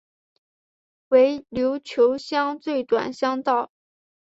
[1.09, 3.69] 为琉球乡最短乡道。